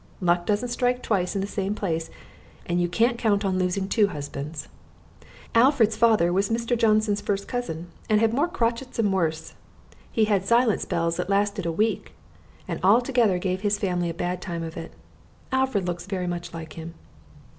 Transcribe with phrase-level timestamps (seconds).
[0.19, 2.09] Luck doesn't strike twice in the same place,
[2.65, 4.67] and you can't count on losing two husbands.
[5.53, 6.75] Alfred's father was Mr.
[6.75, 9.53] Johnson's first cousin and had more crotchets and worse.
[10.11, 12.13] He had silent spells that lasted a week,
[12.67, 14.91] and altogether gave his family a bad time of it.
[15.51, 16.95] Alfred looks very much like him."